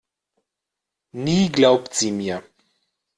[1.13, 2.43] Nie glaubt sie mir.